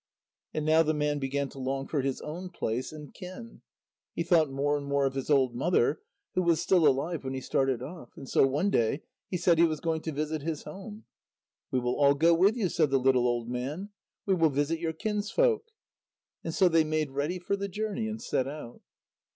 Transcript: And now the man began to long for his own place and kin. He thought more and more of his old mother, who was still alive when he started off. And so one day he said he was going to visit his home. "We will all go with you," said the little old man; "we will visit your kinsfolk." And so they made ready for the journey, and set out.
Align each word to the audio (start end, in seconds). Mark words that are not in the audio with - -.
And 0.51 0.65
now 0.65 0.81
the 0.81 0.95
man 0.95 1.19
began 1.19 1.47
to 1.49 1.59
long 1.59 1.85
for 1.85 2.01
his 2.01 2.21
own 2.21 2.49
place 2.49 2.91
and 2.91 3.13
kin. 3.13 3.61
He 4.15 4.23
thought 4.23 4.49
more 4.49 4.75
and 4.75 4.87
more 4.87 5.05
of 5.05 5.13
his 5.13 5.29
old 5.29 5.53
mother, 5.53 6.01
who 6.33 6.41
was 6.41 6.59
still 6.59 6.87
alive 6.87 7.23
when 7.23 7.35
he 7.35 7.39
started 7.39 7.83
off. 7.83 8.17
And 8.17 8.27
so 8.27 8.47
one 8.47 8.71
day 8.71 9.03
he 9.29 9.37
said 9.37 9.59
he 9.59 9.63
was 9.63 9.79
going 9.79 10.01
to 10.01 10.11
visit 10.11 10.41
his 10.41 10.63
home. 10.63 11.05
"We 11.69 11.77
will 11.79 11.93
all 11.99 12.15
go 12.15 12.33
with 12.33 12.57
you," 12.57 12.67
said 12.67 12.89
the 12.89 12.97
little 12.97 13.27
old 13.27 13.47
man; 13.47 13.89
"we 14.25 14.33
will 14.33 14.49
visit 14.49 14.79
your 14.79 14.93
kinsfolk." 14.93 15.65
And 16.43 16.51
so 16.51 16.67
they 16.67 16.83
made 16.83 17.11
ready 17.11 17.37
for 17.37 17.55
the 17.55 17.67
journey, 17.67 18.07
and 18.07 18.19
set 18.19 18.47
out. 18.47 18.81